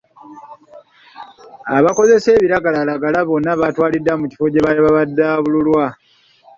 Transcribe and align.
Abakozesa 1.77 2.27
ebiragalalagala 2.37 3.19
bonna 3.27 3.51
baatwaliddwa 3.59 4.13
mu 4.19 4.25
kifo 4.31 4.45
gye 4.51 4.63
babudaabudirwa. 4.65 5.85